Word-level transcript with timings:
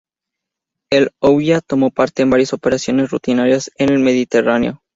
El 0.91 1.11
"Ulloa" 1.21 1.61
tomó 1.61 1.91
parte 1.91 2.23
en 2.23 2.31
varias 2.31 2.53
operaciones 2.53 3.11
rutinarias 3.11 3.69
en 3.77 3.89
el 3.89 3.99
Mediterráneo. 3.99 4.81